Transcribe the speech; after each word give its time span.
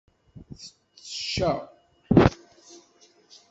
Tecca. 0.95 1.51